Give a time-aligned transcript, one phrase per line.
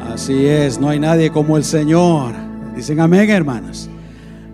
[0.00, 2.34] Así es, no hay nadie como el Señor.
[2.74, 3.88] Dicen amén, hermanos.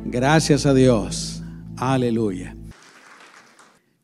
[0.04, 1.42] Gracias a Dios.
[1.76, 2.56] Aleluya.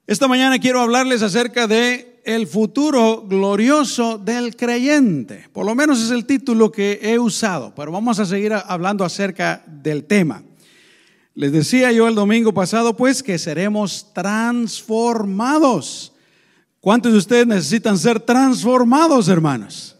[0.06, 5.48] Esta mañana quiero hablarles acerca de el futuro glorioso del creyente.
[5.52, 9.62] Por lo menos es el título que he usado, pero vamos a seguir hablando acerca
[9.66, 10.42] del tema.
[11.34, 16.12] Les decía yo el domingo pasado, pues, que seremos transformados.
[16.80, 19.96] ¿Cuántos de ustedes necesitan ser transformados, hermanos?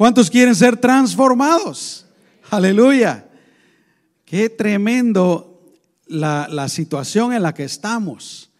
[0.00, 2.06] ¿Cuántos quieren ser transformados?
[2.48, 3.28] Aleluya.
[4.24, 5.60] Qué tremendo
[6.06, 8.50] la, situación en la que estamos,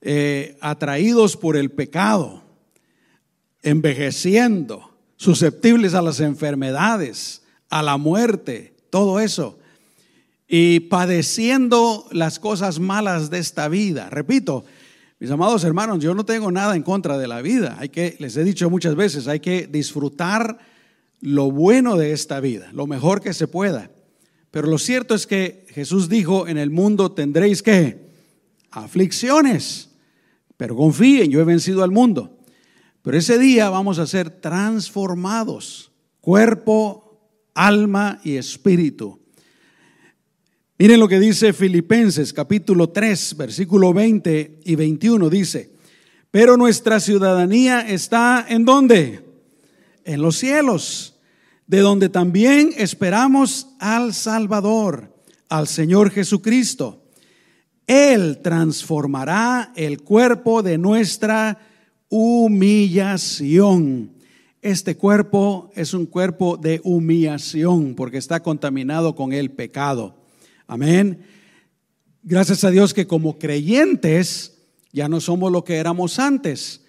[0.00, 2.42] eh, atraídos por el pecado,
[3.60, 9.58] envejeciendo, susceptibles a las enfermedades, a la muerte, todo eso,
[10.48, 14.08] y padeciendo las cosas malas de esta vida.
[14.08, 14.64] Repito,
[15.24, 17.78] mis amados hermanos, yo no tengo nada en contra de la vida.
[17.78, 20.58] Hay que, les he dicho muchas veces, hay que disfrutar
[21.22, 23.90] lo bueno de esta vida, lo mejor que se pueda.
[24.50, 28.06] Pero lo cierto es que Jesús dijo, en el mundo tendréis que
[28.70, 29.92] aflicciones,
[30.58, 32.36] pero confíen, yo he vencido al mundo.
[33.00, 37.18] Pero ese día vamos a ser transformados, cuerpo,
[37.54, 39.20] alma y espíritu.
[40.76, 45.30] Miren lo que dice Filipenses capítulo 3, versículo 20 y 21.
[45.30, 45.70] Dice,
[46.32, 49.24] pero nuestra ciudadanía está en dónde?
[50.04, 51.14] En los cielos,
[51.68, 55.14] de donde también esperamos al Salvador,
[55.48, 57.04] al Señor Jesucristo.
[57.86, 61.56] Él transformará el cuerpo de nuestra
[62.08, 64.10] humillación.
[64.60, 70.23] Este cuerpo es un cuerpo de humillación porque está contaminado con el pecado.
[70.66, 71.24] Amén.
[72.22, 74.54] Gracias a Dios que como creyentes
[74.92, 76.82] ya no somos lo que éramos antes.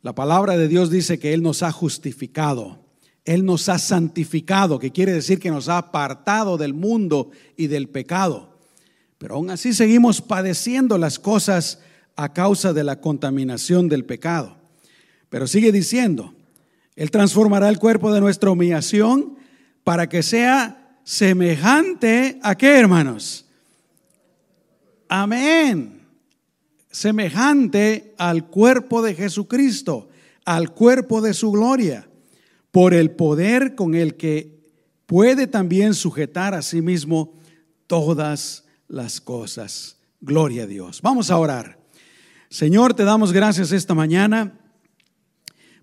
[0.00, 2.78] La palabra de Dios dice que Él nos ha justificado,
[3.24, 7.88] Él nos ha santificado, que quiere decir que nos ha apartado del mundo y del
[7.88, 8.58] pecado.
[9.18, 11.80] Pero aún así seguimos padeciendo las cosas
[12.16, 14.56] a causa de la contaminación del pecado.
[15.28, 16.34] Pero sigue diciendo,
[16.96, 19.36] Él transformará el cuerpo de nuestra humillación
[19.84, 23.46] para que sea semejante a qué, hermanos?
[25.08, 26.00] Amén.
[26.90, 30.08] Semejante al cuerpo de Jesucristo,
[30.44, 32.08] al cuerpo de su gloria,
[32.70, 34.62] por el poder con el que
[35.06, 37.34] puede también sujetar a sí mismo
[37.86, 39.98] todas las cosas.
[40.20, 41.02] Gloria a Dios.
[41.02, 41.78] Vamos a orar.
[42.48, 44.58] Señor, te damos gracias esta mañana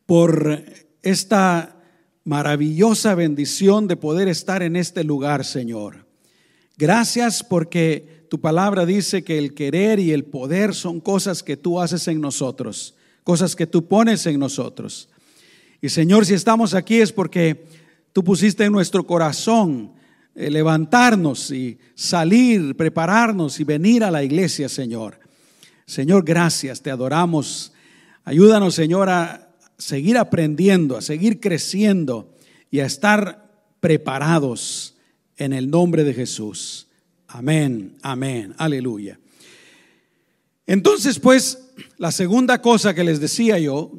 [0.05, 0.63] por
[1.01, 1.78] esta
[2.29, 6.05] maravillosa bendición de poder estar en este lugar, Señor.
[6.77, 11.81] Gracias porque tu palabra dice que el querer y el poder son cosas que tú
[11.81, 15.09] haces en nosotros, cosas que tú pones en nosotros.
[15.81, 17.65] Y Señor, si estamos aquí es porque
[18.13, 19.93] tú pusiste en nuestro corazón
[20.35, 25.19] eh, levantarnos y salir, prepararnos y venir a la iglesia, Señor.
[25.87, 27.73] Señor, gracias, te adoramos.
[28.23, 29.48] Ayúdanos, Señor, a
[29.79, 32.35] seguir aprendiendo, a seguir creciendo
[32.69, 34.95] y a estar preparados
[35.37, 36.87] en el nombre de Jesús.
[37.27, 39.19] Amén, amén, aleluya.
[40.67, 43.91] Entonces, pues, la segunda cosa que les decía yo,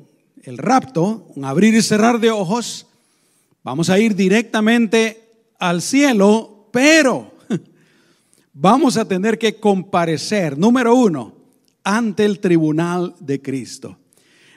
[0.42, 2.86] el rapto, un abrir y cerrar de ojos,
[3.64, 5.22] vamos a ir directamente
[5.58, 7.34] al cielo, pero
[8.52, 11.34] vamos a tener que comparecer, número uno,
[11.82, 13.96] ante el tribunal de Cristo.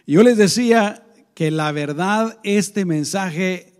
[0.05, 1.02] Yo les decía
[1.33, 3.73] que la verdad, este mensaje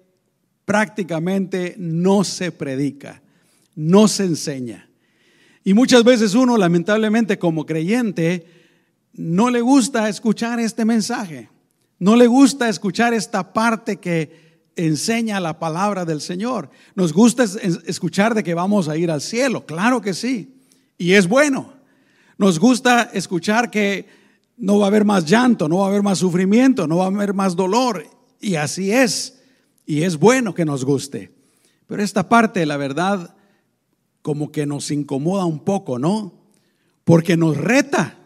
[0.66, 3.22] prácticamente no se predica,
[3.75, 4.90] no se enseña.
[5.63, 8.46] Y muchas veces uno, lamentablemente como creyente,
[9.13, 11.50] no le gusta escuchar este mensaje,
[12.00, 14.44] no le gusta escuchar esta parte que
[14.75, 16.69] enseña la palabra del Señor.
[16.96, 20.56] Nos gusta escuchar de que vamos a ir al cielo, claro que sí,
[20.97, 21.74] y es bueno.
[22.38, 24.23] Nos gusta escuchar que
[24.58, 27.08] no va a haber más llanto, no va a haber más sufrimiento, no va a
[27.08, 28.06] haber más dolor.
[28.40, 29.40] Y así es.
[29.86, 31.33] Y es bueno que nos guste.
[31.88, 33.36] Pero esta parte, la verdad,
[34.22, 36.33] como que nos incomoda un poco, ¿no?
[37.04, 38.18] Porque nos reta,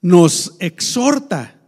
[0.00, 1.60] nos exhorta.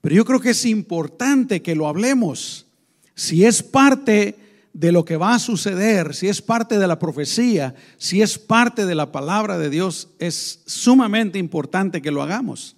[0.00, 2.66] Pero yo creo que es importante que lo hablemos.
[3.14, 4.36] Si es parte
[4.72, 8.86] de lo que va a suceder, si es parte de la profecía, si es parte
[8.86, 12.76] de la palabra de Dios, es sumamente importante que lo hagamos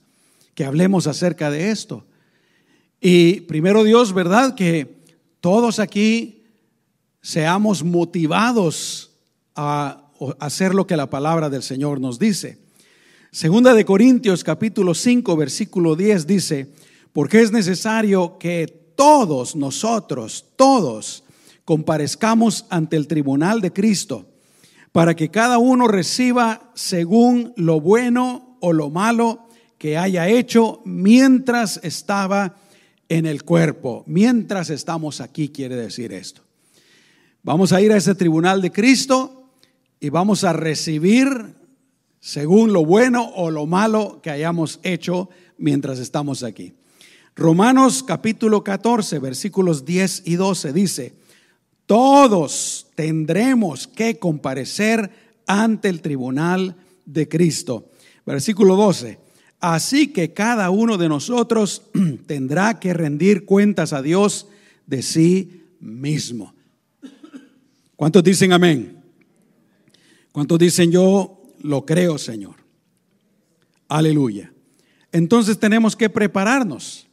[0.54, 2.04] que hablemos acerca de esto.
[3.00, 4.54] Y primero Dios, ¿verdad?
[4.54, 5.02] Que
[5.40, 6.44] todos aquí
[7.20, 9.10] seamos motivados
[9.54, 12.58] a hacer lo que la palabra del Señor nos dice.
[13.30, 16.72] Segunda de Corintios capítulo 5 versículo 10 dice,
[17.12, 21.24] porque es necesario que todos nosotros, todos,
[21.64, 24.26] comparezcamos ante el tribunal de Cristo,
[24.92, 29.48] para que cada uno reciba según lo bueno o lo malo
[29.82, 32.54] que haya hecho mientras estaba
[33.08, 36.42] en el cuerpo, mientras estamos aquí, quiere decir esto.
[37.42, 39.50] Vamos a ir a ese tribunal de Cristo
[39.98, 41.56] y vamos a recibir
[42.20, 46.74] según lo bueno o lo malo que hayamos hecho mientras estamos aquí.
[47.34, 51.14] Romanos capítulo 14, versículos 10 y 12 dice,
[51.86, 55.10] todos tendremos que comparecer
[55.48, 57.90] ante el tribunal de Cristo.
[58.24, 59.31] Versículo 12,
[59.62, 61.82] así que cada uno de nosotros
[62.26, 64.48] tendrá que rendir cuentas a Dios
[64.86, 66.52] de sí mismo.
[67.96, 69.02] ¿Cuántos dicen amén?
[70.32, 72.56] ¿Cuántos dicen yo lo creo, Señor?
[73.88, 74.52] Aleluya.
[75.12, 77.06] Entonces tenemos que prepararnos.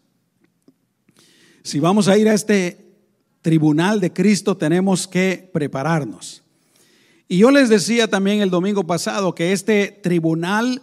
[1.62, 2.96] Si vamos a ir a este
[3.42, 6.42] tribunal de Cristo, tenemos que prepararnos.
[7.28, 10.81] Y yo les decía también el domingo pasado que este tribunal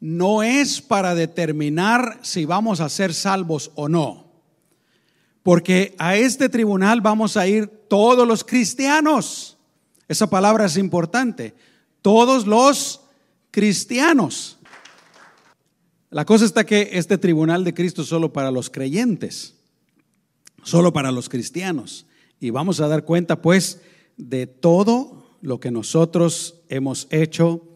[0.00, 4.26] no es para determinar si vamos a ser salvos o no.
[5.42, 9.56] Porque a este tribunal vamos a ir todos los cristianos.
[10.08, 11.54] Esa palabra es importante.
[12.02, 13.02] Todos los
[13.50, 14.58] cristianos.
[16.10, 19.54] La cosa está que este tribunal de Cristo es solo para los creyentes,
[20.62, 22.06] solo para los cristianos.
[22.38, 23.80] Y vamos a dar cuenta pues
[24.16, 27.75] de todo lo que nosotros hemos hecho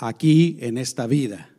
[0.00, 1.50] aquí en esta vida,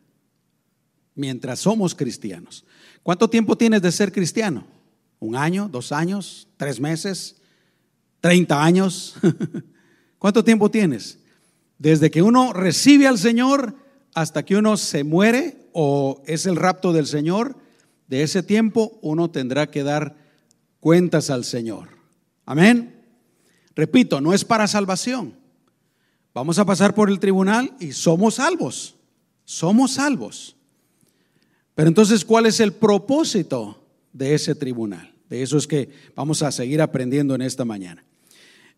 [1.14, 2.66] mientras somos cristianos.
[3.04, 4.66] ¿Cuánto tiempo tienes de ser cristiano?
[5.20, 5.70] ¿Un año?
[5.72, 6.48] ¿Dos años?
[6.58, 7.36] ¿Tres meses?
[8.20, 9.16] ¿Treinta años?
[10.18, 11.20] ¿Cuánto tiempo tienes?
[11.78, 13.76] Desde que uno recibe al Señor
[14.16, 17.58] hasta que uno se muere o es el rapto del Señor,
[18.08, 20.16] de ese tiempo uno tendrá que dar
[20.80, 21.90] cuentas al Señor.
[22.46, 23.04] Amén.
[23.76, 25.41] Repito, no es para salvación.
[26.34, 28.96] Vamos a pasar por el tribunal y somos salvos.
[29.44, 30.56] Somos salvos.
[31.76, 33.84] Pero entonces, ¿cuál es el propósito
[34.14, 35.14] de ese tribunal?
[35.30, 38.04] De eso es que vamos a seguir aprendiendo en esta mañana.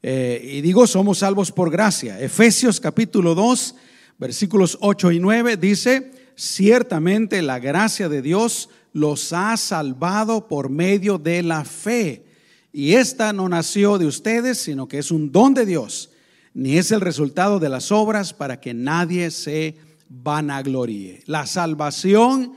[0.01, 2.19] Eh, y digo, somos salvos por gracia.
[2.19, 3.75] Efesios capítulo 2,
[4.19, 11.17] versículos 8 y 9 dice, ciertamente la gracia de Dios los ha salvado por medio
[11.17, 12.25] de la fe.
[12.71, 16.11] Y esta no nació de ustedes, sino que es un don de Dios,
[16.53, 19.75] ni es el resultado de las obras para que nadie se
[20.09, 21.23] vanagloríe.
[21.25, 22.53] La salvación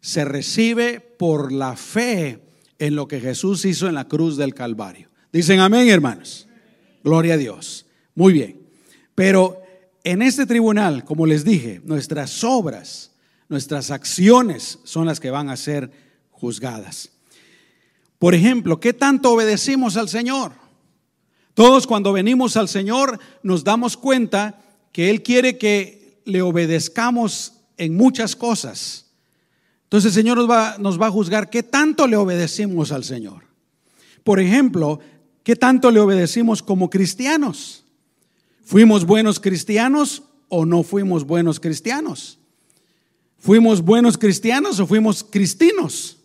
[0.00, 2.40] se recibe por la fe
[2.78, 5.08] en lo que Jesús hizo en la cruz del Calvario.
[5.32, 6.48] Dicen amén, hermanos.
[7.04, 7.86] Gloria a Dios.
[8.14, 8.60] Muy bien.
[9.14, 9.62] Pero
[10.02, 13.12] en este tribunal, como les dije, nuestras obras,
[13.48, 15.90] nuestras acciones son las que van a ser
[16.30, 17.10] juzgadas.
[18.18, 20.52] Por ejemplo, ¿qué tanto obedecimos al Señor?
[21.60, 24.62] Todos cuando venimos al Señor nos damos cuenta
[24.92, 29.10] que Él quiere que le obedezcamos en muchas cosas.
[29.82, 33.42] Entonces el Señor nos va, nos va a juzgar qué tanto le obedecimos al Señor.
[34.24, 35.00] Por ejemplo,
[35.42, 37.84] qué tanto le obedecimos como cristianos.
[38.64, 42.38] ¿Fuimos buenos cristianos o no fuimos buenos cristianos?
[43.36, 46.16] ¿Fuimos buenos cristianos o fuimos cristinos?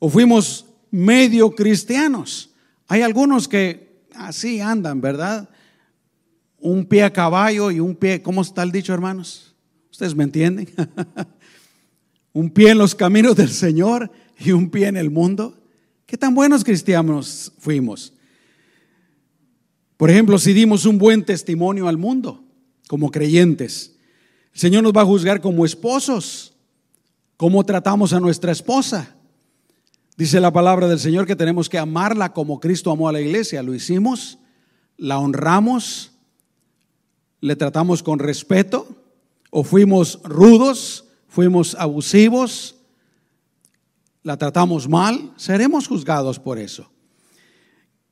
[0.00, 2.50] ¿O fuimos medio cristianos?
[2.88, 5.48] Hay algunos que así andan, ¿verdad?
[6.58, 9.54] Un pie a caballo y un pie, ¿cómo está el dicho, hermanos?
[9.90, 10.68] ¿Ustedes me entienden?
[12.32, 15.58] un pie en los caminos del Señor y un pie en el mundo.
[16.06, 18.12] ¿Qué tan buenos cristianos fuimos?
[19.96, 22.44] Por ejemplo, si dimos un buen testimonio al mundo
[22.88, 23.96] como creyentes,
[24.52, 26.56] el Señor nos va a juzgar como esposos,
[27.36, 29.14] cómo tratamos a nuestra esposa.
[30.16, 33.62] Dice la palabra del Señor que tenemos que amarla como Cristo amó a la iglesia.
[33.62, 34.38] Lo hicimos,
[34.98, 36.12] la honramos,
[37.40, 38.86] le tratamos con respeto
[39.50, 42.76] o fuimos rudos, fuimos abusivos,
[44.22, 46.90] la tratamos mal, seremos juzgados por eso.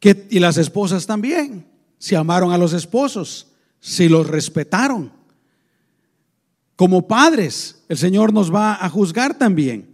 [0.02, 1.66] y las esposas también,
[1.99, 5.12] si amaron a los esposos, si los respetaron.
[6.76, 9.89] Como padres, el Señor nos va a juzgar también.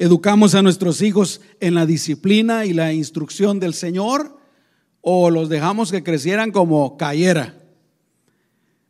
[0.00, 4.38] ¿Educamos a nuestros hijos en la disciplina y la instrucción del Señor
[5.00, 7.58] o los dejamos que crecieran como cayera?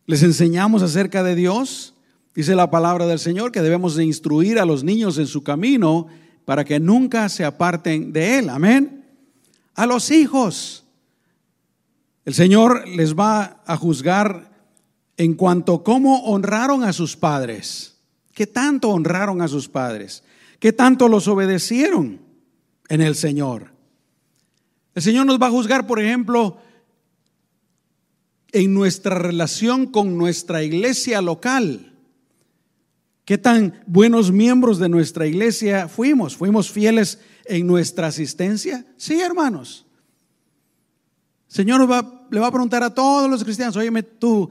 [0.04, 1.94] ¿Les enseñamos acerca de Dios?
[2.34, 6.08] Dice la palabra del Señor que debemos de instruir a los niños en su camino
[6.44, 8.50] para que nunca se aparten de él.
[8.50, 9.06] Amén.
[9.76, 10.84] A los hijos.
[12.26, 14.50] El Señor les va a juzgar
[15.16, 17.96] en cuanto a cómo honraron a sus padres.
[18.34, 20.22] ¿Qué tanto honraron a sus padres?
[20.58, 22.28] ¿Qué tanto los obedecieron?
[22.88, 23.70] en el Señor.
[24.94, 26.58] El Señor nos va a juzgar, por ejemplo,
[28.50, 31.94] en nuestra relación con nuestra iglesia local.
[33.24, 36.36] ¿Qué tan buenos miembros de nuestra iglesia fuimos?
[36.36, 38.86] ¿Fuimos fieles en nuestra asistencia?
[38.96, 39.86] Sí, hermanos.
[41.50, 41.80] El Señor
[42.30, 44.50] le va a preguntar a todos los cristianos, óyeme, tú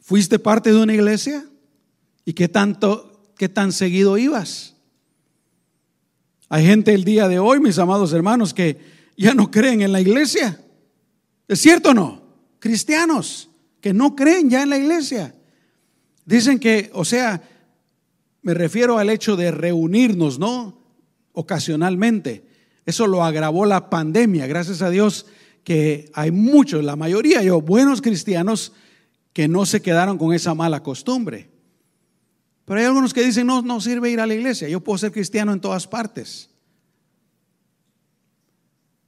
[0.00, 1.44] fuiste parte de una iglesia
[2.24, 4.71] y qué tanto, qué tan seguido ibas.
[6.52, 8.76] Hay gente el día de hoy, mis amados hermanos, que
[9.16, 10.60] ya no creen en la iglesia.
[11.48, 12.22] ¿Es cierto o no?
[12.58, 13.48] Cristianos
[13.80, 15.34] que no creen ya en la iglesia.
[16.26, 17.40] Dicen que, o sea,
[18.42, 20.78] me refiero al hecho de reunirnos, ¿no?
[21.32, 22.44] Ocasionalmente.
[22.84, 24.46] Eso lo agravó la pandemia.
[24.46, 25.24] Gracias a Dios
[25.64, 28.74] que hay muchos, la mayoría, yo, buenos cristianos
[29.32, 31.48] que no se quedaron con esa mala costumbre.
[32.64, 35.12] Pero hay algunos que dicen, no, no sirve ir a la iglesia, yo puedo ser
[35.12, 36.50] cristiano en todas partes.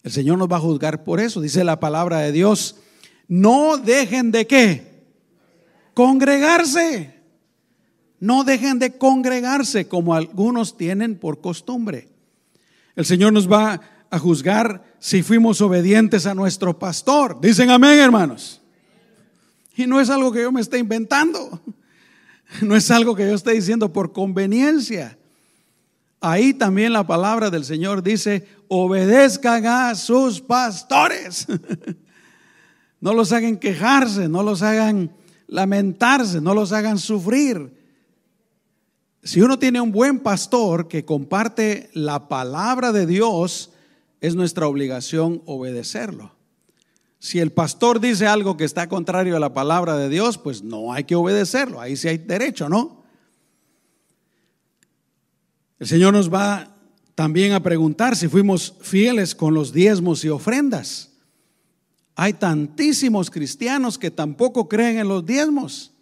[0.02, 2.76] El Señor nos va a juzgar por eso, dice la palabra de Dios
[3.28, 5.04] no dejen de qué?
[5.94, 7.14] Congregarse.
[8.20, 12.08] No dejen de congregarse como algunos tienen por costumbre.
[12.96, 17.40] El Señor nos va a juzgar si fuimos obedientes a nuestro pastor.
[17.40, 18.62] Dicen amén, hermanos.
[19.76, 21.61] Y no es algo que yo me esté inventando.
[22.62, 25.18] No es algo que yo esté diciendo por conveniencia.
[26.20, 31.46] Ahí también la palabra del Señor dice, obedezcan a sus pastores.
[33.00, 35.10] No los hagan quejarse, no los hagan
[35.46, 37.70] lamentarse, no los hagan sufrir.
[39.22, 43.72] Si uno tiene un buen pastor que comparte la palabra de Dios,
[44.22, 46.33] es nuestra obligación obedecerlo.
[47.25, 50.93] Si el pastor dice algo que está contrario a la palabra de Dios, pues no
[50.93, 51.81] hay que obedecerlo.
[51.81, 53.02] Ahí sí hay derecho, ¿no?
[55.78, 56.76] El Señor nos va
[57.14, 61.12] también a preguntar si fuimos fieles con los diezmos y ofrendas.
[62.14, 65.93] Hay tantísimos cristianos que tampoco creen en los diezmos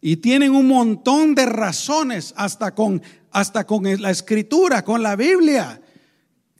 [0.00, 3.00] y tienen un montón de razones hasta con,
[3.30, 5.80] hasta con la escritura, con la Biblia.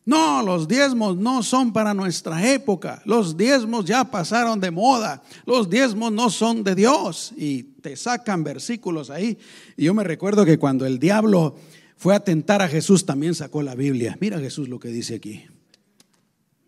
[0.09, 3.03] No, los diezmos no son para nuestra época.
[3.05, 5.23] Los diezmos ya pasaron de moda.
[5.45, 7.35] Los diezmos no son de Dios.
[7.37, 9.37] Y te sacan versículos ahí.
[9.77, 11.57] Y yo me recuerdo que cuando el diablo
[11.99, 14.17] fue a tentar a Jesús, también sacó la Biblia.
[14.19, 15.45] Mira Jesús lo que dice aquí.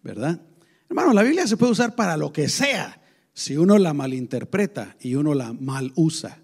[0.03, 0.43] ¿Verdad?
[0.91, 3.01] Hermano, la Biblia se puede usar para lo que sea
[3.33, 6.43] si uno la malinterpreta y uno la mal usa.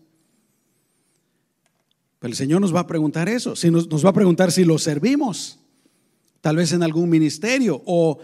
[2.20, 4.64] Pero el Señor nos va a preguntar eso, si nos, nos va a preguntar si
[4.64, 5.58] lo servimos,
[6.46, 8.20] tal vez en algún ministerio o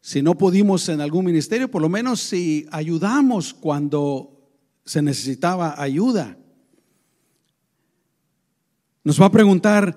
[0.00, 4.36] si no pudimos en algún ministerio, por lo menos si ayudamos cuando
[4.84, 6.36] se necesitaba ayuda.
[9.04, 9.96] Nos va a preguntar,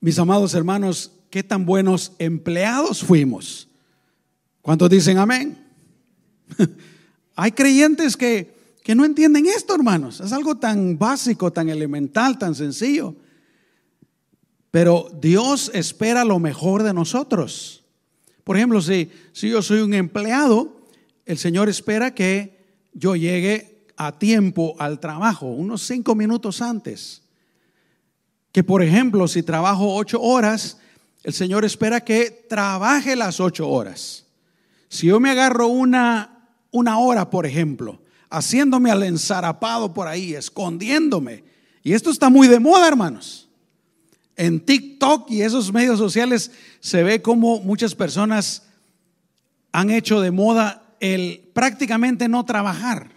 [0.00, 3.68] mis amados hermanos, qué tan buenos empleados fuimos.
[4.62, 5.58] ¿Cuántos dicen amén?
[7.34, 10.20] Hay creyentes que, que no entienden esto, hermanos.
[10.20, 13.16] Es algo tan básico, tan elemental, tan sencillo.
[14.76, 17.82] Pero Dios espera lo mejor de nosotros.
[18.44, 20.82] Por ejemplo, si, si yo soy un empleado,
[21.24, 27.22] el Señor espera que yo llegue a tiempo al trabajo, unos cinco minutos antes.
[28.52, 30.76] Que por ejemplo, si trabajo ocho horas,
[31.24, 34.26] el Señor espera que trabaje las ocho horas.
[34.90, 41.44] Si yo me agarro una, una hora, por ejemplo, haciéndome al ensarapado por ahí, escondiéndome,
[41.82, 43.45] y esto está muy de moda, hermanos.
[44.36, 46.50] En TikTok y esos medios sociales
[46.80, 48.64] se ve como muchas personas
[49.72, 53.10] han hecho de moda el prácticamente no trabajar.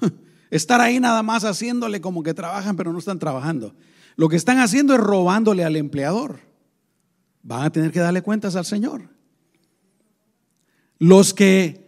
[0.50, 3.74] Estar ahí nada más haciéndole como que trabajan, pero no están trabajando.
[4.16, 6.40] Lo que están haciendo es robándole al empleador.
[7.42, 9.08] Van a tener que darle cuentas al Señor.
[10.98, 11.84] Los que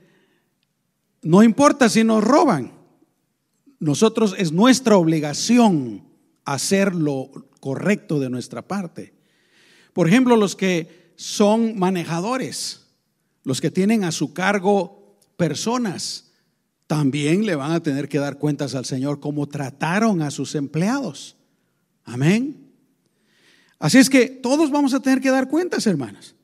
[1.22, 2.72] no importa si nos roban,
[3.78, 6.04] nosotros es nuestra obligación
[6.44, 9.14] hacer lo correcto de nuestra parte.
[9.92, 12.86] Por ejemplo, los que son manejadores,
[13.44, 16.32] los que tienen a su cargo personas,
[16.86, 21.36] también le van a tener que dar cuentas al Señor cómo trataron a sus empleados.
[22.04, 22.66] Amén.
[23.78, 26.34] Así es que todos vamos a tener que dar cuentas, hermanos.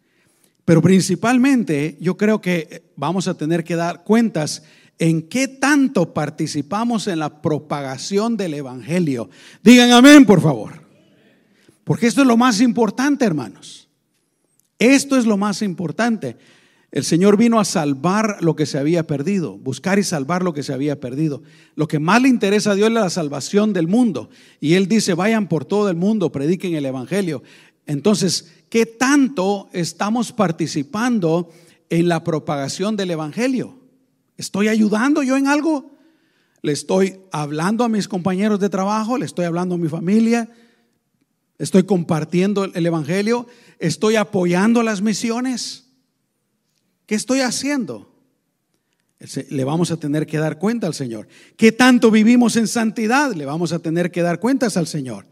[0.65, 4.63] Pero principalmente yo creo que vamos a tener que dar cuentas
[4.99, 9.31] en qué tanto participamos en la propagación del Evangelio.
[9.63, 10.82] Digan amén, por favor.
[11.85, 13.89] Porque esto es lo más importante, hermanos.
[14.79, 16.37] Esto es lo más importante.
[16.91, 20.63] El Señor vino a salvar lo que se había perdido, buscar y salvar lo que
[20.63, 21.43] se había perdido.
[21.75, 24.29] Lo que más le interesa a Dios es la salvación del mundo.
[24.61, 27.43] Y Él dice, vayan por todo el mundo, prediquen el Evangelio.
[27.87, 31.49] Entonces, ¿qué tanto estamos participando
[31.89, 33.79] en la propagación del Evangelio?
[34.37, 35.93] ¿Estoy ayudando yo en algo?
[36.61, 39.17] ¿Le estoy hablando a mis compañeros de trabajo?
[39.17, 40.49] ¿Le estoy hablando a mi familia?
[41.63, 43.47] ¿Estoy compartiendo el Evangelio?
[43.79, 45.85] ¿Estoy apoyando las misiones?
[47.07, 48.13] ¿Qué estoy haciendo?
[49.49, 51.29] Le vamos a tener que dar cuenta al Señor.
[51.57, 53.33] ¿Qué tanto vivimos en santidad?
[53.35, 55.29] Le vamos a tener que dar cuentas al Señor.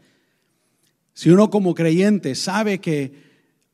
[1.13, 3.11] Si uno como creyente sabe que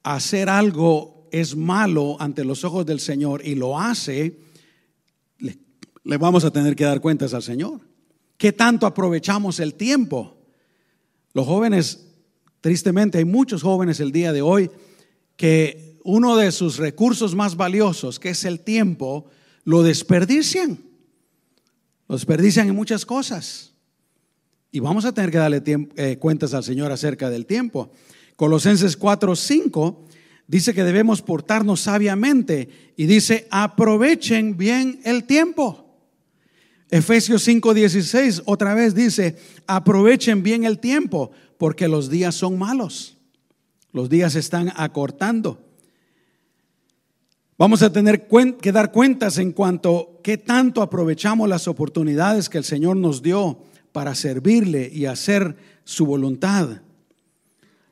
[0.02, 4.40] hacer algo es malo ante los ojos del Señor y lo hace,
[5.38, 7.82] le, vamos a tener que dar cuentas al Señor.
[8.36, 10.40] ¿Qué tanto aprovechamos el tiempo?
[11.34, 12.07] Los jóvenes,
[12.62, 14.70] tristemente hay muchos jóvenes el día de hoy
[15.36, 19.26] que uno de sus recursos más valiosos, que es el tiempo,
[19.64, 20.80] lo desperdician.
[22.08, 23.74] Lo desperdician en muchas cosas.
[24.72, 27.92] Y vamos a tener que darle eh, cuentas al Señor acerca del tiempo.
[28.36, 30.06] Colosenses 4, 5
[30.48, 35.84] dice que debemos portarnos sabiamente y dice, aprovechen bien el tiempo.
[36.90, 39.36] Efesios 5, 16 otra vez dice,
[39.68, 43.18] aprovechen bien el tiempo porque los días son malos.
[43.92, 45.60] Los días se están acortando.
[47.58, 48.28] Vamos a tener
[48.62, 53.64] que dar cuentas en cuanto qué tanto aprovechamos las oportunidades que el Señor nos dio
[53.92, 56.82] para servirle y hacer su voluntad.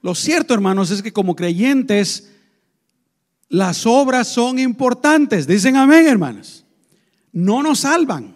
[0.03, 2.31] Lo cierto, hermanos, es que como creyentes,
[3.50, 5.48] las obras son importantes.
[5.48, 6.63] Dicen amén, hermanos.
[7.31, 8.36] No nos salvan,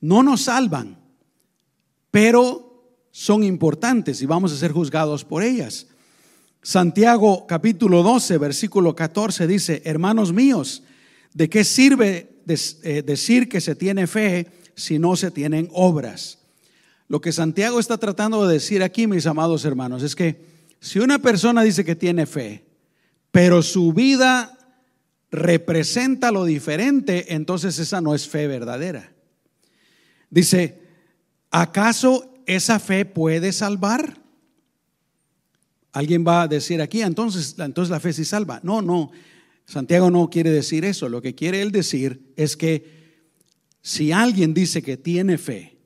[0.00, 0.96] no nos salvan,
[2.10, 2.65] pero
[3.18, 5.86] son importantes y vamos a ser juzgados por ellas.
[6.60, 10.82] Santiago capítulo 12, versículo 14 dice, hermanos míos,
[11.32, 16.40] ¿de qué sirve eh, decir que se tiene fe si no se tienen obras?
[17.08, 20.44] Lo que Santiago está tratando de decir aquí, mis amados hermanos, es que
[20.78, 22.66] si una persona dice que tiene fe,
[23.30, 24.58] pero su vida
[25.30, 29.10] representa lo diferente, entonces esa no es fe verdadera.
[30.28, 30.82] Dice,
[31.50, 34.18] ¿acaso esa fe puede salvar?
[35.92, 38.60] Alguien va a decir aquí, entonces, entonces la fe sí salva.
[38.62, 39.10] No, no,
[39.66, 41.08] Santiago no quiere decir eso.
[41.08, 42.96] Lo que quiere él decir es que
[43.82, 45.78] si alguien dice que tiene fe,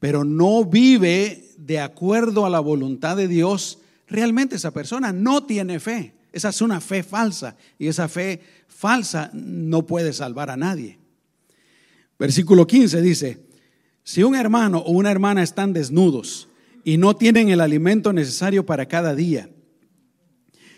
[0.00, 5.80] pero no vive de acuerdo a la voluntad de Dios, realmente esa persona no tiene
[5.80, 6.14] fe.
[6.32, 10.98] Esa es una fe falsa y esa fe falsa no puede salvar a nadie.
[12.18, 13.47] Versículo 15 dice,
[14.08, 16.48] si un hermano o una hermana están desnudos
[16.82, 19.50] y no tienen el alimento necesario para cada día,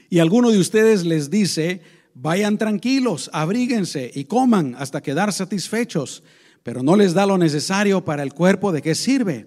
[0.08, 1.80] y alguno de ustedes les dice,
[2.12, 6.24] vayan tranquilos, abríguense y coman hasta quedar satisfechos,
[6.64, 9.46] pero no les da lo necesario para el cuerpo, ¿de qué sirve?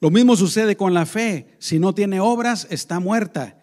[0.00, 3.58] Lo mismo sucede con la fe, si no tiene obras, está muerta.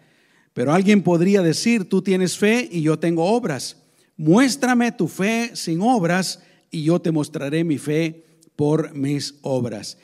[0.54, 3.76] Pero alguien podría decir, tú tienes fe y yo tengo obras.
[4.16, 9.98] Muéstrame tu fe sin obras y yo te mostraré mi fe por mis obras.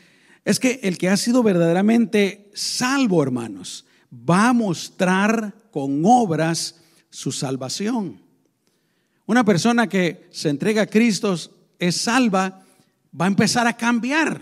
[0.45, 6.77] Es que el que ha sido verdaderamente salvo, hermanos, va a mostrar con obras
[7.11, 8.21] su salvación.
[9.27, 11.37] Una persona que se entrega a Cristo
[11.79, 12.65] es salva,
[13.19, 14.41] va a empezar a cambiar.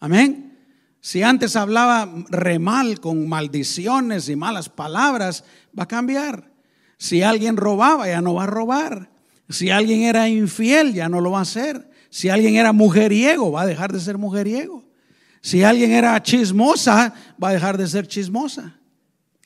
[0.00, 0.58] Amén.
[1.00, 5.44] Si antes hablaba remal con maldiciones y malas palabras,
[5.78, 6.50] va a cambiar.
[6.98, 9.10] Si alguien robaba, ya no va a robar.
[9.48, 11.89] Si alguien era infiel, ya no lo va a hacer.
[12.10, 14.84] Si alguien era mujeriego, va a dejar de ser mujeriego.
[15.40, 18.78] Si alguien era chismosa, va a dejar de ser chismosa.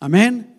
[0.00, 0.54] Amén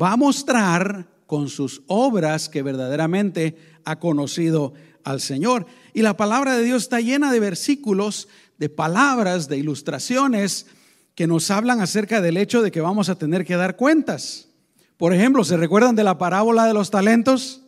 [0.00, 5.66] va a mostrar con sus obras que verdaderamente ha conocido al Señor.
[5.92, 10.66] Y la palabra de Dios está llena de versículos, de palabras, de ilustraciones
[11.14, 14.48] que nos hablan acerca del hecho de que vamos a tener que dar cuentas.
[14.96, 17.62] Por ejemplo, ¿se recuerdan de la parábola de los talentos?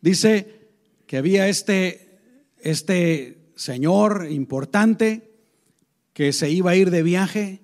[0.00, 0.68] Dice
[1.06, 2.03] que había este,
[2.64, 5.30] este señor importante
[6.12, 7.60] que se iba a ir de viaje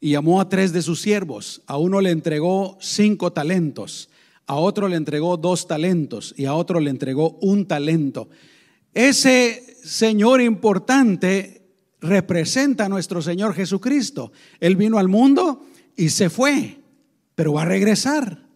[0.00, 1.62] y llamó a tres de sus siervos.
[1.66, 4.08] A uno le entregó cinco talentos,
[4.46, 8.30] a otro le entregó dos talentos y a otro le entregó un talento.
[8.94, 11.60] Ese Señor importante
[12.00, 14.32] representa a nuestro Señor Jesucristo.
[14.58, 16.78] Él vino al mundo y se fue,
[17.34, 18.46] pero va a regresar.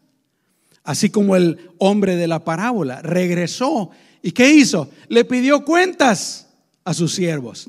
[0.83, 3.91] Así como el hombre de la parábola regresó.
[4.25, 4.89] ¿Y qué hizo?
[5.09, 6.47] Le pidió cuentas
[6.83, 7.69] a sus siervos.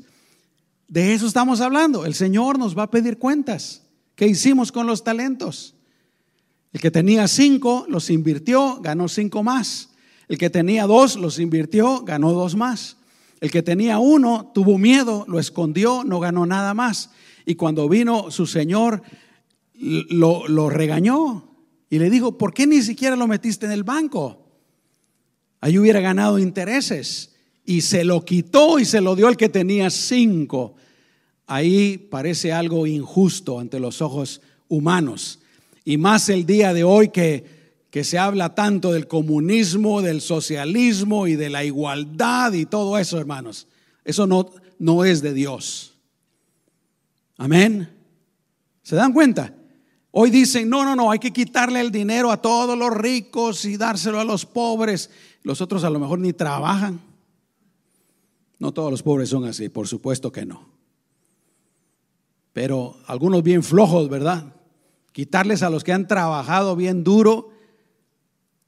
[0.88, 2.06] De eso estamos hablando.
[2.06, 3.82] El Señor nos va a pedir cuentas.
[4.14, 5.74] ¿Qué hicimos con los talentos?
[6.72, 9.90] El que tenía cinco los invirtió, ganó cinco más.
[10.28, 12.96] El que tenía dos los invirtió, ganó dos más.
[13.42, 17.10] El que tenía uno tuvo miedo, lo escondió, no ganó nada más.
[17.44, 19.02] Y cuando vino su Señor,
[19.74, 21.50] lo, lo regañó
[21.90, 24.45] y le dijo, ¿por qué ni siquiera lo metiste en el banco?
[25.60, 27.34] Ahí hubiera ganado intereses.
[27.64, 30.74] Y se lo quitó y se lo dio al que tenía cinco.
[31.46, 35.40] Ahí parece algo injusto ante los ojos humanos.
[35.84, 37.44] Y más el día de hoy que,
[37.90, 43.18] que se habla tanto del comunismo, del socialismo y de la igualdad y todo eso,
[43.18, 43.68] hermanos.
[44.04, 45.94] Eso no, no es de Dios.
[47.36, 47.88] Amén.
[48.82, 49.52] ¿Se dan cuenta?
[50.10, 53.76] Hoy dicen, no, no, no, hay que quitarle el dinero a todos los ricos y
[53.76, 55.10] dárselo a los pobres.
[55.46, 56.98] Los otros a lo mejor ni trabajan.
[58.58, 60.66] No todos los pobres son así, por supuesto que no.
[62.52, 64.56] Pero algunos bien flojos, ¿verdad?
[65.12, 67.50] Quitarles a los que han trabajado bien duro,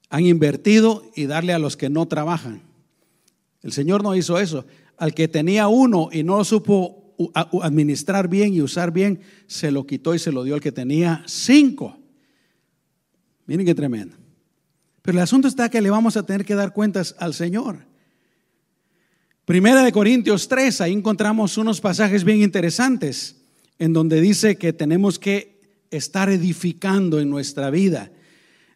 [0.09, 2.63] han invertido y darle a los que no trabajan.
[3.61, 4.65] El Señor no hizo eso.
[4.99, 7.17] Al que tenía uno y no lo supo
[7.61, 11.25] administrar bien y usar bien, se lo quitó y se lo dio al que tenía
[11.27, 11.99] cinco.
[13.47, 14.28] Miren qué tremendo.
[15.09, 17.79] Pero el asunto está que le vamos a tener que dar cuentas al Señor.
[19.47, 23.37] Primera de Corintios 3, ahí encontramos unos pasajes bien interesantes
[23.79, 28.13] en donde dice que tenemos que estar edificando en nuestra vida.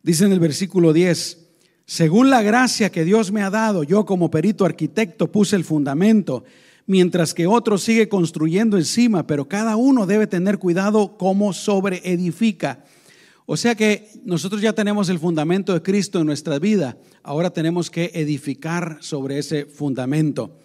[0.02, 1.38] Dice en el versículo 10,
[1.84, 6.44] según la gracia que Dios me ha dado, yo como perito arquitecto puse el fundamento
[6.86, 12.84] mientras que otro sigue construyendo encima, pero cada uno debe tener cuidado cómo sobre edifica.
[13.52, 17.90] O sea que nosotros ya tenemos el fundamento de Cristo en nuestra vida, ahora tenemos
[17.90, 20.56] que edificar sobre ese fundamento.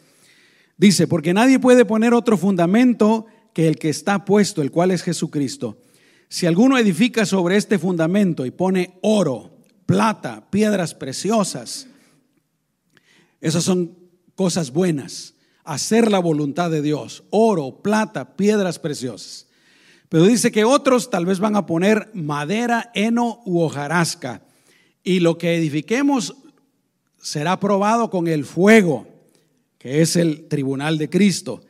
[0.77, 5.03] Dice, porque nadie puede poner otro fundamento que el que está puesto, el cual es
[5.03, 5.81] Jesucristo.
[6.29, 11.87] Si alguno edifica sobre este fundamento y pone oro, plata, piedras preciosas,
[13.41, 13.97] esas son
[14.33, 15.33] cosas buenas
[15.65, 19.46] hacer la voluntad de Dios, oro, plata, piedras preciosas.
[20.09, 24.41] Pero dice que otros tal vez van a poner madera, heno u hojarasca.
[25.03, 26.35] Y lo que edifiquemos
[27.21, 29.07] será probado con el fuego,
[29.77, 31.61] que es el tribunal de Cristo.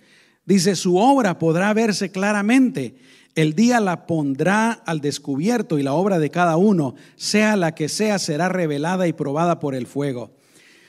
[0.45, 2.95] Dice, su obra podrá verse claramente.
[3.35, 7.89] El día la pondrá al descubierto y la obra de cada uno, sea la que
[7.89, 10.31] sea, será revelada y probada por el fuego.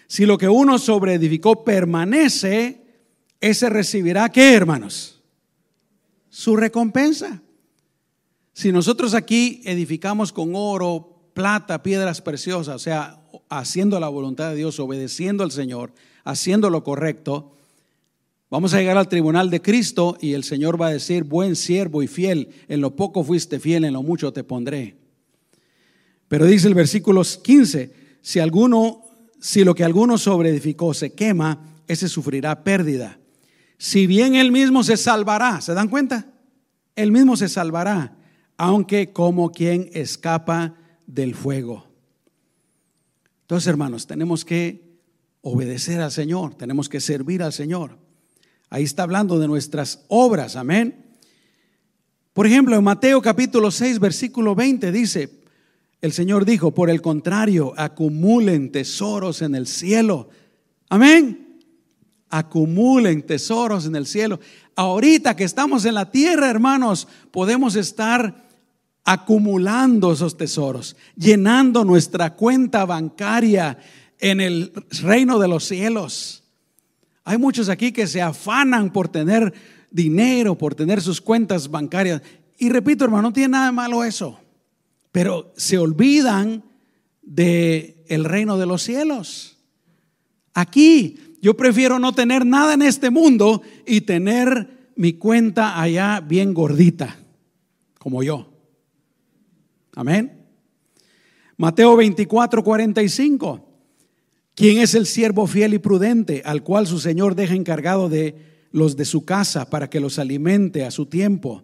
[0.06, 2.82] Si lo que uno sobreedificó permanece,
[3.40, 5.17] ese recibirá qué, hermanos?
[6.38, 7.42] Su recompensa.
[8.52, 14.54] Si nosotros aquí edificamos con oro, plata, piedras preciosas, o sea, haciendo la voluntad de
[14.54, 17.56] Dios, obedeciendo al Señor, haciendo lo correcto,
[18.50, 22.04] vamos a llegar al tribunal de Cristo y el Señor va a decir, buen siervo
[22.04, 24.96] y fiel, en lo poco fuiste fiel, en lo mucho te pondré.
[26.28, 29.02] Pero dice el versículo 15, si alguno,
[29.40, 33.18] si lo que alguno sobreedificó se quema, ese sufrirá pérdida
[33.78, 36.26] si bien él mismo se salvará, ¿se dan cuenta?
[36.96, 38.16] Él mismo se salvará,
[38.56, 40.74] aunque como quien escapa
[41.06, 41.86] del fuego.
[43.42, 44.98] Entonces, hermanos, tenemos que
[45.42, 47.96] obedecer al Señor, tenemos que servir al Señor.
[48.68, 51.16] Ahí está hablando de nuestras obras, amén.
[52.32, 55.38] Por ejemplo, en Mateo capítulo 6, versículo 20 dice,
[56.00, 60.28] el Señor dijo, por el contrario, acumulen tesoros en el cielo.
[60.88, 61.47] Amén
[62.30, 64.40] acumulen tesoros en el cielo.
[64.76, 68.48] Ahorita que estamos en la tierra, hermanos, podemos estar
[69.04, 73.78] acumulando esos tesoros, llenando nuestra cuenta bancaria
[74.18, 76.44] en el reino de los cielos.
[77.24, 79.52] Hay muchos aquí que se afanan por tener
[79.90, 82.22] dinero, por tener sus cuentas bancarias.
[82.58, 84.38] Y repito, hermano, no tiene nada de malo eso.
[85.12, 86.64] Pero se olvidan
[87.22, 89.56] de reino de los cielos.
[90.54, 96.52] Aquí yo prefiero no tener nada en este mundo y tener mi cuenta allá bien
[96.52, 97.16] gordita,
[97.98, 98.52] como yo.
[99.94, 100.46] Amén.
[101.56, 103.64] Mateo 24, 45.
[104.54, 108.34] ¿Quién es el siervo fiel y prudente al cual su Señor deja encargado de
[108.72, 111.62] los de su casa para que los alimente a su tiempo?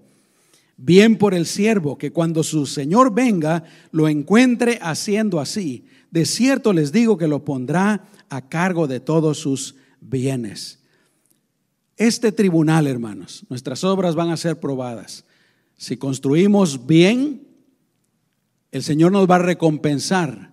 [0.77, 5.85] Bien por el siervo que cuando su Señor venga lo encuentre haciendo así.
[6.11, 10.81] De cierto les digo que lo pondrá a cargo de todos sus bienes.
[11.97, 15.25] Este tribunal, hermanos, nuestras obras van a ser probadas.
[15.77, 17.47] Si construimos bien,
[18.73, 20.53] el Señor nos va a recompensar.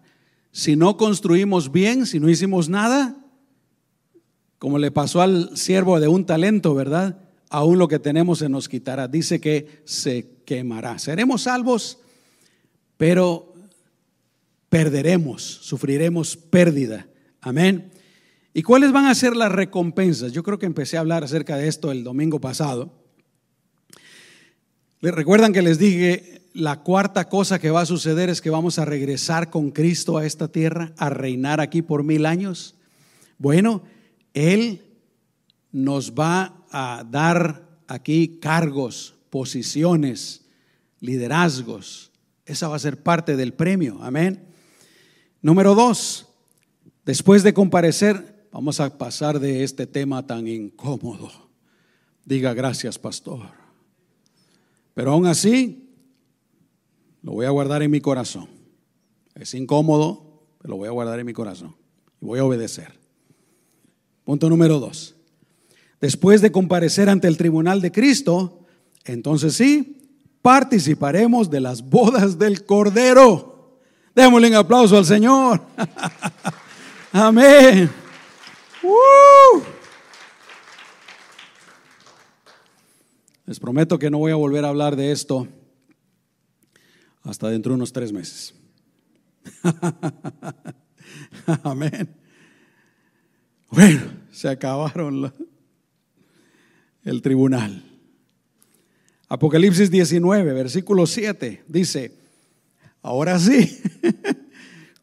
[0.52, 3.18] Si no construimos bien, si no hicimos nada,
[4.60, 7.18] como le pasó al siervo de un talento, ¿verdad?
[7.50, 9.08] Aún lo que tenemos se nos quitará.
[9.08, 11.00] Dice que se quemará.
[11.00, 11.98] Seremos salvos,
[12.98, 13.56] pero
[14.70, 17.08] perderemos, sufriremos pérdida.
[17.42, 17.92] Amén.
[18.54, 20.32] ¿Y cuáles van a ser las recompensas?
[20.32, 22.94] Yo creo que empecé a hablar acerca de esto el domingo pasado.
[25.00, 28.78] ¿Le recuerdan que les dije la cuarta cosa que va a suceder es que vamos
[28.78, 32.76] a regresar con Cristo a esta tierra, a reinar aquí por mil años?
[33.40, 33.84] Bueno,
[34.36, 34.84] Él
[35.72, 40.46] nos va a dar aquí cargos, posiciones,
[41.00, 42.12] liderazgos.
[42.46, 43.98] Esa va a ser parte del premio.
[44.04, 44.46] Amén.
[45.42, 46.28] Número dos,
[47.06, 51.32] después de comparecer, vamos a pasar de este tema tan incómodo.
[52.26, 53.42] Diga gracias, pastor.
[54.94, 55.90] Pero aún así,
[57.22, 58.48] lo voy a guardar en mi corazón.
[59.36, 61.76] Es incómodo, pero lo voy a guardar en mi corazón.
[62.22, 63.00] Y voy a obedecer.
[64.24, 65.16] Punto número dos.
[66.00, 68.66] Después de comparecer ante el tribunal de Cristo,
[69.06, 70.10] entonces sí,
[70.42, 73.80] participaremos de las bodas del Cordero.
[74.16, 75.62] Démosle un aplauso al Señor.
[77.12, 77.90] Amén.
[83.46, 85.48] Les prometo que no voy a volver a hablar de esto
[87.24, 88.56] hasta dentro de unos tres meses.
[91.64, 92.16] Amén.
[93.70, 95.34] Bueno, se acabaron
[97.04, 97.84] el tribunal.
[99.28, 102.22] Apocalipsis 19, versículo 7, dice,
[103.02, 103.82] Ahora sí.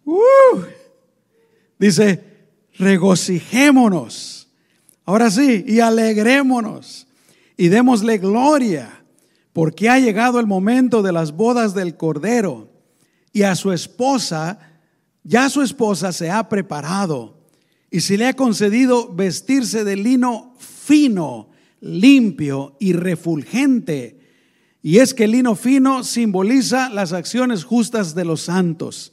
[1.78, 2.24] dice,
[2.78, 4.48] regocijémonos.
[5.04, 7.06] Ahora sí, y alegrémonos
[7.56, 9.04] y démosle gloria,
[9.52, 12.70] porque ha llegado el momento de las bodas del Cordero
[13.32, 14.58] y a su esposa,
[15.24, 17.38] ya su esposa se ha preparado
[17.90, 21.48] y se le ha concedido vestirse de lino fino,
[21.80, 24.18] limpio y refulgente
[24.82, 29.12] y es que el lino fino simboliza las acciones justas de los santos.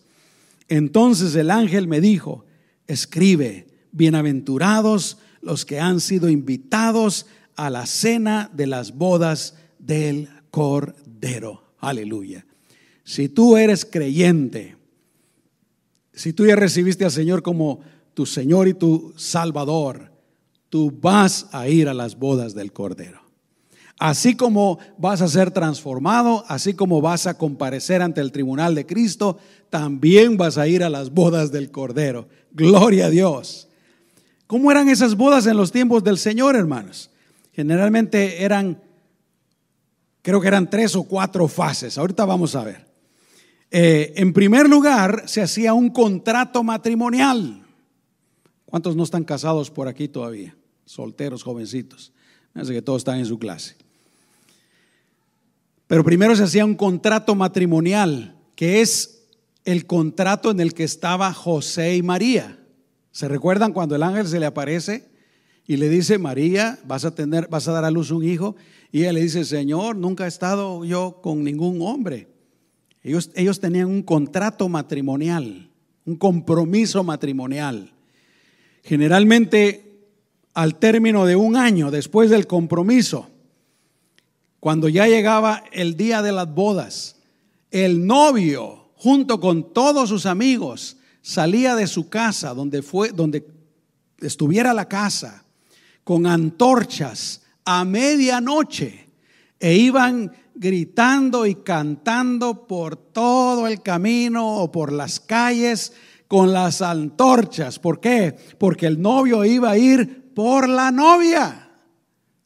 [0.68, 2.45] Entonces el ángel me dijo,
[2.88, 11.64] escribe, bienaventurados los que han sido invitados a la cena de las bodas del Cordero.
[11.80, 12.46] Aleluya.
[13.04, 14.76] Si tú eres creyente,
[16.14, 17.82] si tú ya recibiste al Señor como
[18.14, 20.12] tu Señor y tu Salvador,
[20.70, 23.25] tú vas a ir a las bodas del Cordero.
[23.98, 28.86] Así como vas a ser transformado, así como vas a comparecer ante el tribunal de
[28.86, 29.38] Cristo,
[29.70, 32.28] también vas a ir a las bodas del Cordero.
[32.52, 33.70] Gloria a Dios.
[34.48, 37.10] ¿Cómo eran esas bodas en los tiempos del Señor, hermanos?
[37.54, 38.82] Generalmente eran,
[40.22, 41.98] creo que eran tres o cuatro fases.
[41.98, 42.86] Ahorita vamos a ver.
[43.72, 47.66] Eh, en primer lugar, se hacía un contrato matrimonial.
[48.66, 50.56] ¿Cuántos no están casados por aquí todavía?
[50.84, 52.12] Solteros, jovencitos.
[52.54, 53.85] Parece que todos están en su clase.
[55.88, 59.28] Pero primero se hacía un contrato matrimonial, que es
[59.66, 62.60] el contrato en el que estaba José y María.
[63.12, 65.10] ¿Se recuerdan cuando el ángel se le aparece
[65.68, 68.56] y le dice, María, vas a tener, vas a dar a luz un hijo?
[68.92, 72.30] Y ella le dice, Señor, nunca he estado yo con ningún hombre.
[73.04, 75.70] Ellos, ellos tenían un contrato matrimonial,
[76.06, 77.94] un compromiso matrimonial.
[78.84, 80.00] Generalmente,
[80.54, 83.30] al término de un año después del compromiso,
[84.66, 87.18] cuando ya llegaba el día de las bodas,
[87.70, 93.46] el novio, junto con todos sus amigos, salía de su casa, donde, fue, donde
[94.18, 95.46] estuviera la casa,
[96.04, 99.08] con antorchas a medianoche,
[99.60, 105.94] e iban gritando y cantando por todo el camino o por las calles
[106.28, 107.78] con las antorchas.
[107.78, 108.36] ¿Por qué?
[108.58, 111.70] Porque el novio iba a ir por la novia.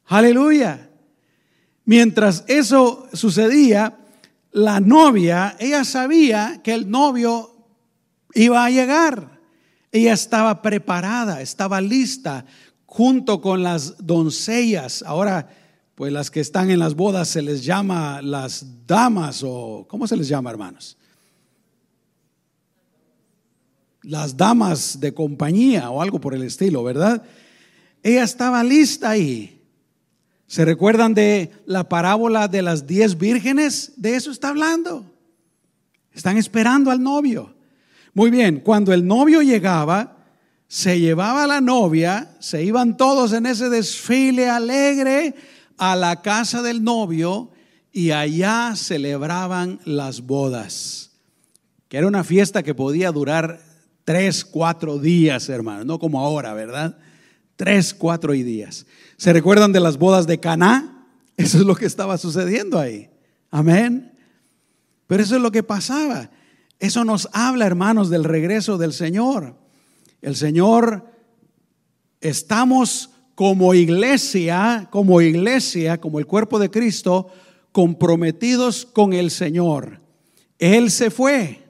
[0.08, 0.88] Aleluya.
[1.89, 3.97] Mientras eso sucedía,
[4.52, 7.65] la novia, ella sabía que el novio
[8.36, 9.41] iba a llegar.
[9.91, 12.45] Ella estaba preparada, estaba lista
[12.86, 15.02] junto con las doncellas.
[15.02, 15.49] Ahora,
[15.95, 20.15] pues las que están en las bodas se les llama las damas o ¿cómo se
[20.15, 20.95] les llama, hermanos?
[24.04, 27.23] Las damas de compañía o algo por el estilo, ¿verdad?
[28.04, 29.59] Ella estaba lista ahí.
[30.49, 33.93] ¿Se recuerdan de la parábola de las diez vírgenes?
[33.97, 35.05] De eso está hablando.
[36.12, 37.53] Están esperando al novio.
[38.15, 40.25] Muy bien, cuando el novio llegaba,
[40.67, 45.35] se llevaba a la novia, se iban todos en ese desfile alegre
[45.77, 47.51] a la casa del novio
[47.91, 51.12] y allá celebraban las bodas,
[51.89, 53.62] que era una fiesta que podía durar
[54.03, 56.97] tres, cuatro días, hermano, no como ahora, ¿verdad?
[57.60, 58.86] Tres, cuatro días.
[59.17, 61.06] ¿Se recuerdan de las bodas de Caná?
[61.36, 63.10] Eso es lo que estaba sucediendo ahí.
[63.52, 64.13] Amén.
[65.08, 66.30] Pero eso es lo que pasaba.
[66.80, 69.58] Eso nos habla, hermanos, del regreso del Señor.
[70.22, 71.12] El Señor,
[72.22, 77.28] estamos como iglesia, como iglesia, como el cuerpo de Cristo,
[77.74, 80.00] comprometidos con el Señor.
[80.60, 81.67] Él se fue,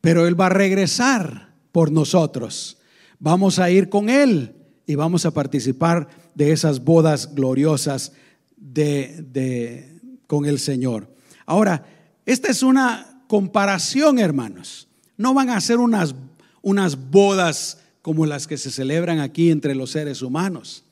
[0.00, 2.78] pero Él va a regresar por nosotros.
[3.20, 8.12] Vamos a ir con Él y vamos a participar de esas bodas gloriosas
[8.56, 11.08] de, con el Señor.
[11.46, 11.86] Ahora,
[12.26, 14.88] esta es una comparación, hermanos.
[15.16, 16.14] No van a ser unas,
[16.62, 20.84] unas bodas como las que se celebran aquí entre los seres humanos.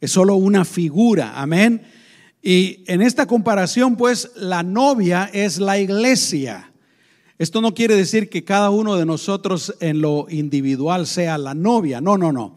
[0.00, 1.82] Es solo una figura, amén.
[2.42, 6.72] Y en esta comparación, pues, la novia es la iglesia.
[7.38, 12.00] Esto no quiere decir que cada uno de nosotros en lo individual sea la novia,
[12.00, 12.56] no, no, no.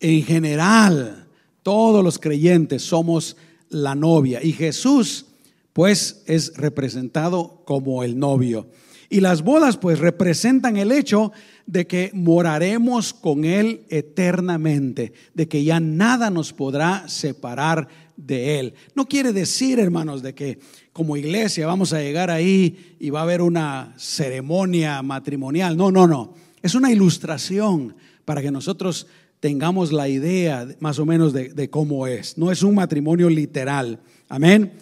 [0.00, 1.28] En general,
[1.62, 3.36] todos los creyentes somos
[3.68, 5.26] la novia y Jesús
[5.72, 8.68] pues es representado como el novio.
[9.08, 11.32] Y las bodas pues representan el hecho
[11.66, 18.74] de que moraremos con Él eternamente, de que ya nada nos podrá separar de Él.
[18.94, 20.58] No quiere decir, hermanos, de que
[20.92, 25.76] como iglesia vamos a llegar ahí y va a haber una ceremonia matrimonial.
[25.76, 26.34] No, no, no.
[26.62, 29.06] Es una ilustración para que nosotros
[29.40, 32.36] tengamos la idea más o menos de, cómo es.
[32.36, 34.00] No es un matrimonio literal.
[34.28, 34.72] Amén.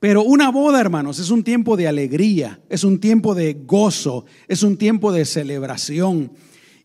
[0.00, 4.62] Pero una boda, hermanos, es un tiempo de alegría, es un tiempo de gozo, es
[4.62, 6.32] un tiempo de celebración.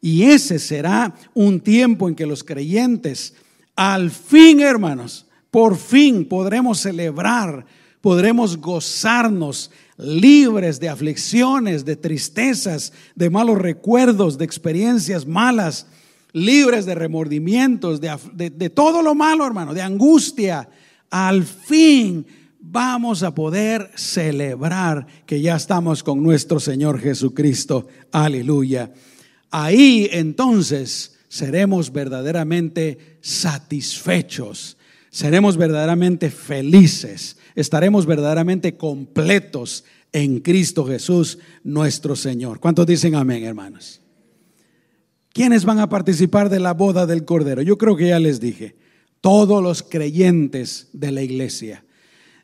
[0.02, 3.34] Y ese será un tiempo en que los creyentes,
[3.76, 7.66] al fin, hermanos, por fin podremos celebrar,
[8.00, 15.86] podremos gozarnos libres de aflicciones, de tristezas, de malos recuerdos, de experiencias malas
[16.34, 20.70] libres de remordimientos, de, todo lo malo, hermano, de angustia.
[21.10, 22.26] Al fin
[22.60, 27.88] vamos a poder celebrar que ya estamos con nuestro Señor Jesucristo.
[28.12, 28.92] Aleluya.
[29.50, 34.78] Ahí entonces seremos verdaderamente satisfechos,
[35.10, 42.60] seremos verdaderamente felices, estaremos verdaderamente completos en Cristo Jesús, nuestro Señor.
[42.60, 44.02] ¿Cuántos dicen amén, hermanos?
[45.34, 47.62] ¿Quiénes van a participar de la boda del Cordero?
[47.62, 48.76] Yo creo que ya les dije,
[49.22, 51.86] todos los creyentes de la iglesia.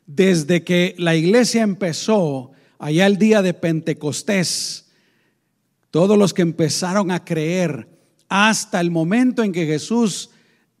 [0.06, 4.86] Desde que la iglesia empezó, allá el día de Pentecostés,
[5.90, 7.88] todos los que empezaron a creer,
[8.28, 10.30] hasta el momento en que Jesús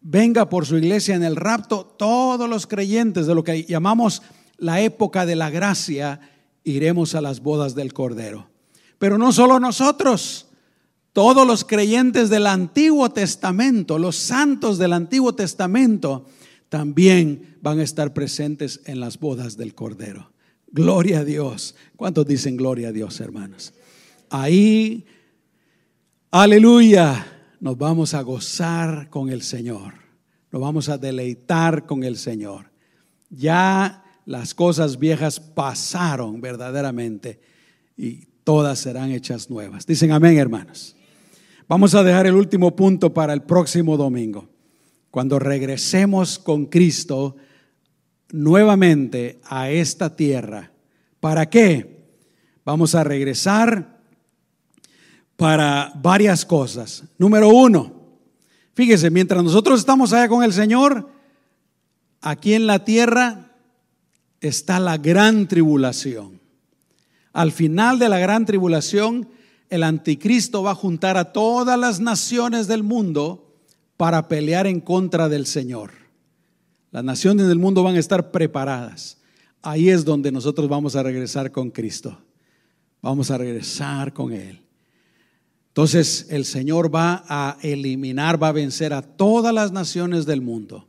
[0.00, 4.22] venga por su iglesia en el rapto, todos los creyentes de lo que llamamos
[4.56, 6.20] la época de la gracia,
[6.64, 8.48] iremos a las bodas del Cordero.
[8.98, 10.47] Pero no solo nosotros,
[11.18, 16.26] todos los creyentes del Antiguo Testamento, los santos del Antiguo Testamento,
[16.68, 20.30] también van a estar presentes en las bodas del Cordero.
[20.70, 21.74] Gloria a Dios.
[21.96, 23.74] ¿Cuántos dicen gloria a Dios, hermanos?
[24.30, 25.06] Ahí,
[26.30, 27.26] aleluya,
[27.58, 29.94] nos vamos a gozar con el Señor.
[30.52, 32.70] Nos vamos a deleitar con el Señor.
[33.28, 37.40] Ya las cosas viejas pasaron verdaderamente
[37.96, 39.84] y todas serán hechas nuevas.
[39.84, 40.94] Dicen amén, hermanos.
[41.68, 44.48] Vamos a dejar el último punto para el próximo domingo,
[45.10, 47.36] cuando regresemos con Cristo
[48.32, 50.72] nuevamente a esta tierra.
[51.20, 52.06] ¿Para qué?
[52.64, 54.00] Vamos a regresar
[55.36, 57.04] para varias cosas.
[57.18, 57.92] Número uno,
[58.72, 61.10] fíjese, mientras nosotros estamos allá con el Señor,
[62.22, 63.52] aquí en la tierra
[64.40, 66.40] está la gran tribulación.
[67.34, 69.28] Al final de la gran tribulación,
[69.70, 73.56] el anticristo va a juntar a todas las naciones del mundo
[73.96, 75.92] para pelear en contra del Señor.
[76.90, 79.18] Las naciones del mundo van a estar preparadas.
[79.60, 82.18] Ahí es donde nosotros vamos a regresar con Cristo.
[83.02, 84.62] Vamos a regresar con Él.
[85.68, 90.88] Entonces el Señor va a eliminar, va a vencer a todas las naciones del mundo.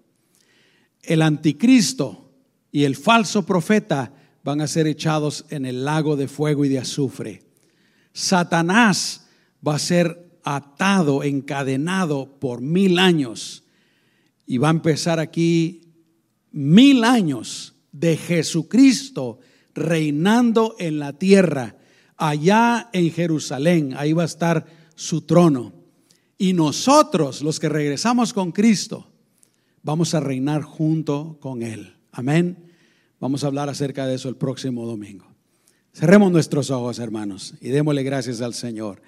[1.04, 2.32] El anticristo
[2.72, 4.14] y el falso profeta
[4.44, 7.49] van a ser echados en el lago de fuego y de azufre.
[8.14, 9.28] Satanás
[9.66, 13.64] va a ser atado, encadenado por mil años.
[14.46, 15.82] Y va a empezar aquí
[16.52, 19.40] mil años de Jesucristo
[19.76, 21.78] reinando en la tierra,
[22.18, 23.94] allá en Jerusalén.
[23.96, 25.74] Ahí va a estar su trono.
[26.38, 29.12] Y nosotros, los que regresamos con Cristo,
[29.84, 31.96] vamos a reinar junto con Él.
[32.12, 32.72] Amén.
[33.20, 35.29] Vamos a hablar acerca de eso el próximo domingo.
[35.94, 39.02] Cerremos nuestros ojos, hermanos, y démosle gracias al Señor.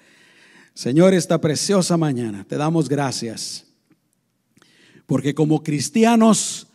[0.74, 3.66] Señor, esta preciosa mañana te damos gracias,
[5.06, 6.66] porque como cristianos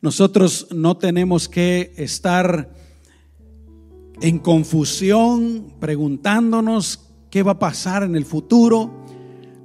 [0.00, 2.70] nosotros no tenemos que estar
[4.22, 8.90] en confusión preguntándonos qué va a pasar en el futuro.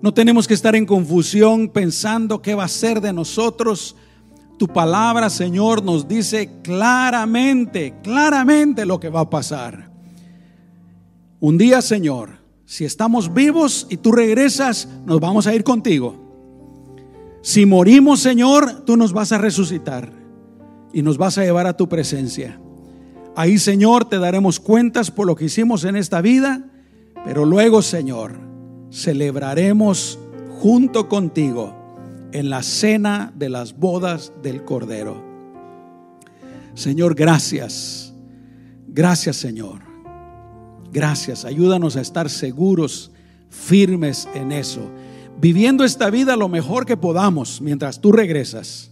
[0.02, 3.96] No tenemos que estar en confusión pensando qué va a ser de nosotros.
[4.58, 9.92] Tu palabra, Señor, nos dice claramente, claramente lo que va a pasar.
[11.42, 12.30] Un día, Señor,
[12.66, 16.16] si estamos vivos y tú regresas, nos vamos a ir contigo.
[17.42, 20.12] Si morimos, Señor, tú nos vas a resucitar
[20.94, 22.60] y nos vas a llevar a tu presencia.
[23.36, 26.64] Ahí, Señor, te daremos cuentas por lo que hicimos en esta vida,
[27.26, 28.40] pero luego, Señor,
[28.90, 30.18] celebraremos
[30.62, 31.85] junto contigo
[32.36, 35.24] en la cena de las bodas del Cordero.
[36.74, 38.14] Señor, gracias.
[38.90, 39.80] Gracias, Señor.
[40.92, 41.46] Gracias.
[41.46, 43.12] Ayúdanos a estar seguros,
[43.50, 44.82] firmes en eso,
[45.40, 48.92] viviendo esta vida lo mejor que podamos mientras tú regresas.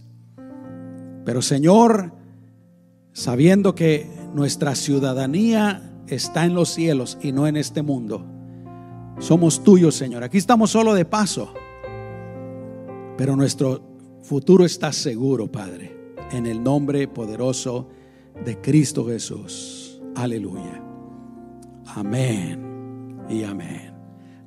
[1.26, 2.12] Pero, Señor,
[3.12, 8.24] sabiendo que nuestra ciudadanía está en los cielos y no en este mundo.
[9.18, 10.24] Somos tuyos, Señor.
[10.24, 11.52] Aquí estamos solo de paso.
[13.16, 13.82] Pero nuestro
[14.22, 17.88] futuro está seguro, Padre, en el nombre poderoso
[18.44, 20.02] de Cristo Jesús.
[20.16, 20.82] Aleluya.
[21.86, 23.94] Amén y amén.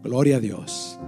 [0.03, 0.99] Gloria a Dios.